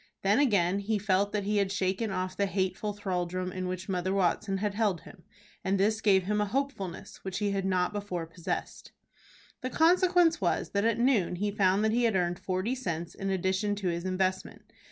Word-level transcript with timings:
Then 0.23 0.39
again 0.39 0.79
he 0.79 0.97
felt 0.97 1.31
that 1.31 1.43
he 1.43 1.57
had 1.57 1.71
shaken 1.71 2.09
off 2.09 2.35
the 2.35 2.47
hateful 2.47 2.91
thraldom 2.91 3.51
in 3.51 3.67
which 3.67 3.87
Mother 3.87 4.11
Watson 4.15 4.57
had 4.57 4.73
held 4.73 5.01
him, 5.01 5.21
and 5.63 5.79
this 5.79 6.01
gave 6.01 6.23
him 6.23 6.41
a 6.41 6.45
hopefulness 6.47 7.17
which 7.17 7.37
he 7.37 7.51
had 7.51 7.65
not 7.65 7.93
before 7.93 8.25
possessed. 8.25 8.93
The 9.61 9.69
consequence 9.69 10.41
was 10.41 10.71
that 10.71 10.85
at 10.85 10.97
noon 10.97 11.35
he 11.35 11.51
found 11.51 11.83
that 11.85 11.91
he 11.91 12.05
had 12.05 12.15
earned 12.15 12.39
forty 12.39 12.73
cents 12.73 13.13
in 13.13 13.29
addition 13.29 13.75
to 13.75 13.89
his 13.89 14.03
investment. 14.03 14.63